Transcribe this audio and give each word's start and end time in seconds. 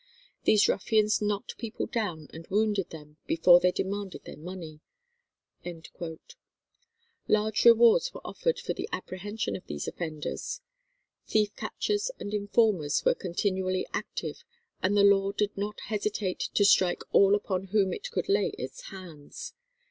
These 0.45 0.67
ruffians 0.67 1.21
knocked 1.21 1.59
people 1.59 1.85
down 1.85 2.27
and 2.33 2.47
wounded 2.47 2.89
them 2.89 3.17
before 3.27 3.59
they 3.59 3.71
demanded 3.71 4.23
their 4.23 4.35
money." 4.35 4.79
Large 7.27 7.65
rewards 7.65 8.11
were 8.11 8.25
offered 8.25 8.59
for 8.59 8.73
the 8.73 8.89
apprehension 8.91 9.55
of 9.55 9.63
these 9.67 9.87
offenders. 9.87 10.59
Thief 11.27 11.55
catchers 11.55 12.09
and 12.19 12.33
informers 12.33 13.05
were 13.05 13.13
continually 13.13 13.85
active, 13.93 14.43
and 14.81 14.97
the 14.97 15.03
law 15.03 15.33
did 15.33 15.55
not 15.55 15.79
hesitate 15.81 16.39
to 16.55 16.65
strike 16.65 17.03
all 17.11 17.35
upon 17.35 17.65
whom 17.65 17.93
it 17.93 18.09
could 18.09 18.27
lay 18.27 18.53
its 18.57 18.81
hands. 18.89 19.53